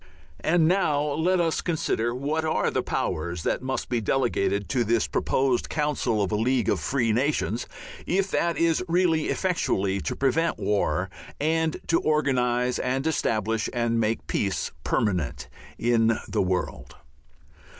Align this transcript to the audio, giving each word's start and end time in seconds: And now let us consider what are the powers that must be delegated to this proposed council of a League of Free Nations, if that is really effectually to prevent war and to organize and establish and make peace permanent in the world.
And 0.39 0.67
now 0.67 0.99
let 1.13 1.39
us 1.39 1.61
consider 1.61 2.15
what 2.15 2.43
are 2.43 2.71
the 2.71 2.81
powers 2.81 3.43
that 3.43 3.61
must 3.61 3.87
be 3.87 4.01
delegated 4.01 4.67
to 4.69 4.83
this 4.83 5.05
proposed 5.05 5.69
council 5.69 6.23
of 6.23 6.31
a 6.31 6.35
League 6.35 6.69
of 6.69 6.79
Free 6.79 7.11
Nations, 7.13 7.67
if 8.07 8.31
that 8.31 8.57
is 8.57 8.83
really 8.87 9.25
effectually 9.29 10.01
to 10.01 10.15
prevent 10.15 10.57
war 10.57 11.11
and 11.39 11.77
to 11.85 11.99
organize 11.99 12.79
and 12.79 13.05
establish 13.05 13.69
and 13.73 13.99
make 13.99 14.25
peace 14.25 14.71
permanent 14.83 15.47
in 15.77 16.17
the 16.27 16.41
world. 16.41 16.95